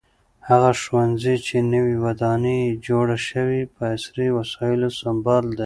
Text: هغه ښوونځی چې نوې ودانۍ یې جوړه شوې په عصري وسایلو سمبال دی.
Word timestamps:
هغه 0.47 0.71
ښوونځی 0.81 1.35
چې 1.45 1.55
نوې 1.73 1.95
ودانۍ 2.05 2.57
یې 2.65 2.79
جوړه 2.87 3.17
شوې 3.29 3.61
په 3.73 3.81
عصري 3.95 4.27
وسایلو 4.37 4.89
سمبال 5.01 5.43
دی. 5.57 5.59